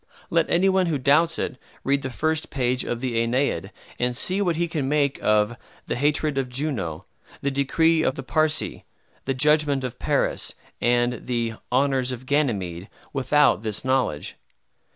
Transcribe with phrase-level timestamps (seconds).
[0.31, 4.41] Let any one who doubts it read the first page of the "Aeneid," and see
[4.41, 7.05] what he can make of "the hatred of Juno,"
[7.43, 8.81] the "decree of the Parcae,"
[9.25, 14.37] the "judgment of Paris," and the "honors of Ganymede," without this knowledge.